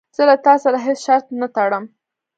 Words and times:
زه 0.15 0.23
له 0.29 0.35
تا 0.45 0.53
سره 0.63 0.77
هیڅ 0.85 0.99
شرط 1.05 1.25
نه 1.39 1.47
ټړم. 1.55 1.83